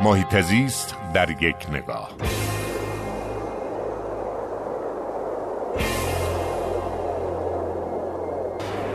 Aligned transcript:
محیط 0.00 0.40
زیست 0.40 0.96
در 1.14 1.30
یک 1.30 1.56
نگاه. 1.72 2.10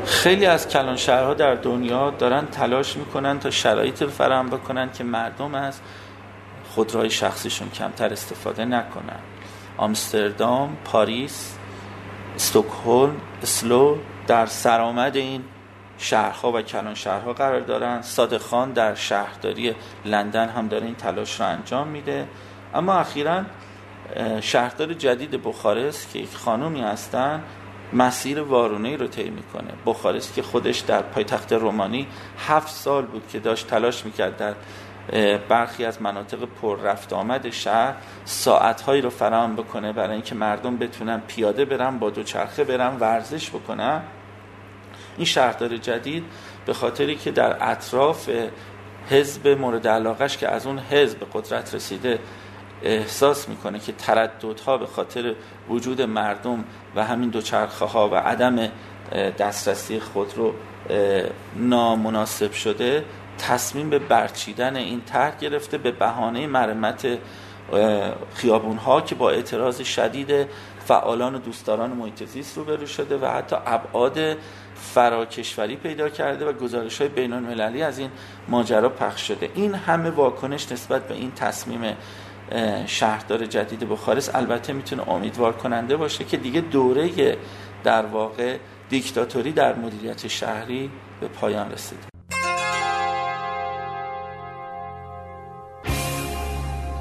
خیلی 0.06 0.46
از 0.46 0.68
کلان 0.68 0.96
شهرها 0.96 1.34
در 1.34 1.56
دنیا 1.56 2.10
دارن 2.10 2.46
تلاش 2.46 2.98
می‌کنن 2.98 3.40
تا 3.40 3.50
شرایط 3.50 4.04
فراهم 4.04 4.50
بکنن 4.50 4.92
که 4.92 5.04
مردم 5.04 5.56
از 5.56 5.80
خودروهای 6.70 7.10
شخصیشون 7.10 7.70
کمتر 7.70 8.14
استفاده 8.14 8.66
نکنن. 8.66 9.20
آمستردام، 9.78 10.78
پاریس، 10.86 11.56
استکهلم، 12.36 13.16
اسلو 13.44 13.98
در 14.28 14.46
سرآمد 14.46 15.16
این 15.16 15.44
شهرها 16.04 16.52
و 16.52 16.62
کلان 16.62 16.96
شهرها 16.96 17.34
قرار 17.34 17.60
دارن. 17.60 18.02
صادق 18.02 18.42
خان 18.42 18.72
در 18.72 18.96
شهرداری 18.96 19.76
لندن 20.06 20.50
هم 20.50 20.68
داره 20.68 20.86
این 20.86 20.96
تلاش 20.96 21.40
رو 21.40 21.46
انجام 21.46 21.88
میده. 21.88 22.28
اما 22.74 22.94
اخیرا 22.94 23.42
شهردار 24.42 24.94
جدید 24.94 25.44
بخارست 25.44 26.14
که 26.14 26.20
یک 26.20 26.36
خانومی 26.36 26.82
هستن 26.82 27.44
مسیر 27.94 28.42
وارونه 28.42 28.96
رو 28.96 29.08
طی 29.08 29.30
می‌کنه. 29.30 29.74
بخارست 29.86 30.34
که 30.34 30.42
خودش 30.42 30.80
در 30.80 31.02
پایتخت 31.02 31.54
رومانی 31.54 32.08
هفت 32.48 32.74
سال 32.74 33.06
بود 33.06 33.28
که 33.32 33.40
داشت 33.40 33.68
تلاش 33.68 34.06
می‌کرد 34.06 34.38
در 34.38 34.54
برخی 35.50 35.86
از 35.86 36.02
مناطق 36.02 36.38
پر 36.62 36.80
رفت 36.80 37.14
آمد 37.14 37.50
شهر 37.50 37.96
ساعتهایی 38.26 39.02
رو 39.02 39.10
فراهم 39.10 39.56
بکنه 39.56 39.94
برای 39.94 40.14
اینکه 40.14 40.36
مردم 40.36 40.78
بتونن 40.78 41.22
پیاده 41.28 41.66
برن 41.66 42.00
با 42.00 42.10
دوچرخه 42.10 42.64
برن 42.64 42.98
ورزش 43.00 43.50
بکنن. 43.50 44.02
این 45.18 45.26
شهردار 45.26 45.78
جدید 45.78 46.24
به 46.66 46.74
خاطری 46.74 47.16
که 47.16 47.32
در 47.32 47.72
اطراف 47.72 48.30
حزب 49.10 49.48
مورد 49.48 49.88
علاقش 49.88 50.38
که 50.38 50.50
از 50.50 50.68
اون 50.68 50.80
حزب 50.80 51.18
قدرت 51.34 51.76
رسیده 51.76 52.20
احساس 52.84 53.50
می‌کنه 53.50 53.80
که 53.80 53.92
ترددها 53.92 54.78
به 54.78 54.86
خاطر 54.86 55.36
وجود 55.70 56.02
مردم 56.02 56.64
و 56.96 57.04
همین 57.04 57.30
دوچرخه 57.30 57.86
ها 57.86 58.10
و 58.10 58.16
عدم 58.16 58.70
دسترسی 59.40 60.00
خود 60.00 60.34
رو 60.38 60.54
نامناسب 61.56 62.52
شده 62.52 63.06
تصمیم 63.38 63.90
به 63.90 64.00
برچیدن 64.00 64.76
این 64.76 65.02
طرح 65.02 65.38
گرفته 65.38 65.78
به 65.78 65.92
بهانه 65.92 66.48
مرمت 66.48 67.08
خیابون 68.34 68.78
ها 68.78 69.02
که 69.02 69.16
با 69.16 69.30
اعتراض 69.30 69.82
شدید 69.82 70.48
فعالان 70.86 71.36
و 71.36 71.40
دوستداران 71.40 71.90
محیط 71.90 72.24
زیست 72.24 72.58
روبرو 72.58 72.86
شده 72.86 73.18
و 73.18 73.26
حتی 73.26 73.56
ابعاد 73.66 74.20
فراکشوری 74.76 75.76
پیدا 75.76 76.10
کرده 76.10 76.46
و 76.46 76.54
گزارش 76.54 77.02
های 77.02 77.10
بین 77.10 77.34
المللی 77.34 77.82
از 77.82 78.00
این 78.00 78.10
ماجرا 78.48 78.90
پخش 78.90 79.28
شده. 79.28 79.50
این 79.56 79.76
همه 79.76 80.10
واکنش 80.10 80.72
نسبت 80.72 81.08
به 81.08 81.14
این 81.14 81.32
تصمیم 81.32 81.96
شهردار 82.86 83.46
جدید 83.46 83.90
بخارست 83.90 84.36
البته 84.36 84.74
می‌تونه 84.74 85.10
امیدوار 85.10 85.54
کننده 85.54 85.98
باشه 85.98 86.24
که 86.24 86.38
دیگه 86.38 86.62
دوره 86.62 87.38
در 87.84 88.06
واقع 88.06 88.58
دیکتاتوری 88.90 89.52
در 89.52 89.76
مدیریت 89.76 90.28
شهری 90.28 90.92
به 91.22 91.28
پایان 91.28 91.72
رسیده. 91.72 92.13